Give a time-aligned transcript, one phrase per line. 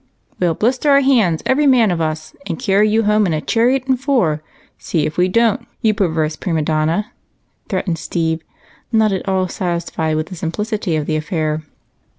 [0.39, 3.85] "We'll blister our hands every man of us, and carry you home in a chariot
[3.85, 4.41] and four
[4.79, 7.11] see if we don't, you perverse prima donna!"
[7.69, 8.41] threatened Steve,
[8.91, 11.61] not at all satisfied with the simplicity of the affair.